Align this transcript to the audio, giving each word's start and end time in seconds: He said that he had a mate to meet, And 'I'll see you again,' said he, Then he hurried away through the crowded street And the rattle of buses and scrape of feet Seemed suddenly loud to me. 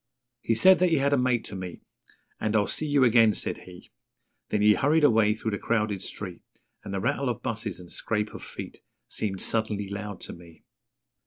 He 0.41 0.55
said 0.55 0.79
that 0.79 0.89
he 0.89 0.97
had 0.97 1.13
a 1.13 1.15
mate 1.19 1.43
to 1.45 1.55
meet, 1.55 1.83
And 2.39 2.55
'I'll 2.55 2.65
see 2.65 2.87
you 2.87 3.03
again,' 3.03 3.35
said 3.35 3.59
he, 3.69 3.91
Then 4.49 4.63
he 4.63 4.73
hurried 4.73 5.03
away 5.03 5.35
through 5.35 5.51
the 5.51 5.59
crowded 5.59 6.01
street 6.01 6.41
And 6.83 6.91
the 6.91 6.99
rattle 6.99 7.29
of 7.29 7.43
buses 7.43 7.79
and 7.79 7.91
scrape 7.91 8.33
of 8.33 8.43
feet 8.43 8.81
Seemed 9.07 9.41
suddenly 9.43 9.87
loud 9.89 10.19
to 10.21 10.33
me. 10.33 10.63